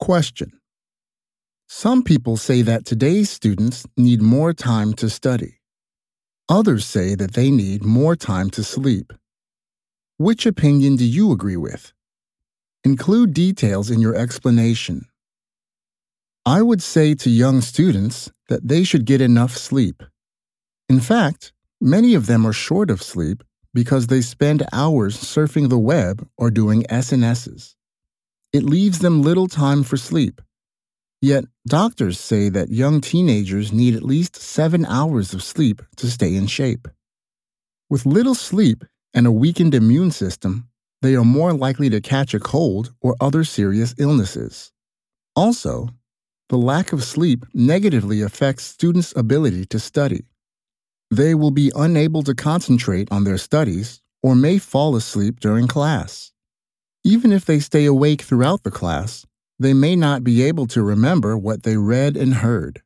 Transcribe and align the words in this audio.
Question 0.00 0.52
Some 1.68 2.02
people 2.04 2.36
say 2.36 2.62
that 2.62 2.84
today's 2.84 3.30
students 3.30 3.84
need 3.96 4.22
more 4.22 4.52
time 4.52 4.94
to 4.94 5.10
study. 5.10 5.58
Others 6.48 6.86
say 6.86 7.14
that 7.16 7.34
they 7.34 7.50
need 7.50 7.84
more 7.84 8.14
time 8.14 8.48
to 8.50 8.62
sleep. 8.62 9.12
Which 10.16 10.46
opinion 10.46 10.96
do 10.96 11.04
you 11.04 11.32
agree 11.32 11.56
with? 11.56 11.92
Include 12.84 13.34
details 13.34 13.90
in 13.90 14.00
your 14.00 14.14
explanation. 14.14 15.06
I 16.46 16.62
would 16.62 16.82
say 16.82 17.14
to 17.16 17.28
young 17.28 17.60
students 17.60 18.30
that 18.48 18.66
they 18.66 18.84
should 18.84 19.04
get 19.04 19.20
enough 19.20 19.56
sleep. 19.56 20.02
In 20.88 21.00
fact, 21.00 21.52
many 21.80 22.14
of 22.14 22.26
them 22.26 22.46
are 22.46 22.52
short 22.52 22.88
of 22.88 23.02
sleep 23.02 23.42
because 23.74 24.06
they 24.06 24.20
spend 24.20 24.62
hours 24.72 25.16
surfing 25.16 25.68
the 25.68 25.78
web 25.78 26.26
or 26.38 26.50
doing 26.50 26.84
SNSs. 26.84 27.74
It 28.52 28.62
leaves 28.62 29.00
them 29.00 29.22
little 29.22 29.46
time 29.46 29.82
for 29.82 29.96
sleep. 29.96 30.40
Yet, 31.20 31.44
doctors 31.66 32.18
say 32.18 32.48
that 32.48 32.70
young 32.70 33.00
teenagers 33.00 33.72
need 33.72 33.94
at 33.94 34.02
least 34.02 34.36
seven 34.36 34.86
hours 34.86 35.34
of 35.34 35.42
sleep 35.42 35.82
to 35.96 36.10
stay 36.10 36.34
in 36.34 36.46
shape. 36.46 36.88
With 37.90 38.06
little 38.06 38.34
sleep 38.34 38.84
and 39.12 39.26
a 39.26 39.32
weakened 39.32 39.74
immune 39.74 40.12
system, 40.12 40.68
they 41.02 41.14
are 41.14 41.24
more 41.24 41.52
likely 41.52 41.90
to 41.90 42.00
catch 42.00 42.34
a 42.34 42.40
cold 42.40 42.94
or 43.00 43.16
other 43.20 43.44
serious 43.44 43.94
illnesses. 43.98 44.72
Also, 45.36 45.90
the 46.48 46.56
lack 46.56 46.92
of 46.92 47.04
sleep 47.04 47.44
negatively 47.52 48.22
affects 48.22 48.64
students' 48.64 49.12
ability 49.14 49.66
to 49.66 49.78
study. 49.78 50.24
They 51.10 51.34
will 51.34 51.50
be 51.50 51.70
unable 51.76 52.22
to 52.22 52.34
concentrate 52.34 53.08
on 53.10 53.24
their 53.24 53.38
studies 53.38 54.00
or 54.22 54.34
may 54.34 54.58
fall 54.58 54.96
asleep 54.96 55.40
during 55.40 55.66
class. 55.66 56.32
Even 57.08 57.32
if 57.32 57.46
they 57.46 57.58
stay 57.58 57.86
awake 57.86 58.20
throughout 58.20 58.64
the 58.64 58.70
class, 58.70 59.24
they 59.58 59.72
may 59.72 59.96
not 59.96 60.22
be 60.22 60.42
able 60.42 60.66
to 60.66 60.82
remember 60.82 61.38
what 61.38 61.62
they 61.62 61.78
read 61.78 62.18
and 62.18 62.34
heard. 62.34 62.82